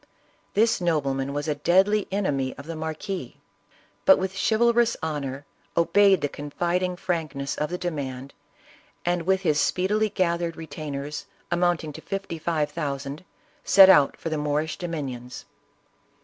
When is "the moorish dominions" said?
14.29-15.45